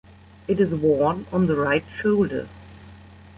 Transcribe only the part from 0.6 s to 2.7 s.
worn on the right shoulder.